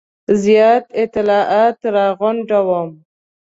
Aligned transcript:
زیات 0.43 0.85
اطلاعات 1.03 1.79
را 1.93 2.05
غونډوم. 2.19 2.89